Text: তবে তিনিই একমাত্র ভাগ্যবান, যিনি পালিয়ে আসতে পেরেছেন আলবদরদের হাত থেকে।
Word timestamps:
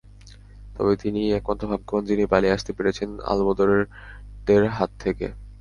তবে 0.75 0.93
তিনিই 1.01 1.35
একমাত্র 1.37 1.63
ভাগ্যবান, 1.71 2.03
যিনি 2.09 2.23
পালিয়ে 2.31 2.55
আসতে 2.57 2.71
পেরেছেন 2.77 3.09
আলবদরদের 3.31 4.63
হাত 4.77 4.91
থেকে। 5.03 5.25